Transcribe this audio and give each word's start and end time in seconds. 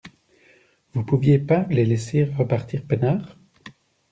Vous 0.93 1.03
pouviez 1.05 1.37
pas 1.37 1.67
les 1.69 1.85
laisser 1.85 2.23
repartir 2.23 2.83
peinards? 2.83 3.37